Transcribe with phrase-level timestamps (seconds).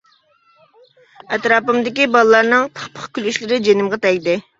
[1.35, 4.37] ئەتراپىمدىكى بالىلارنىڭ پىخ-پىخ كۈلۈشلىرى جېنىمغا تەگدى.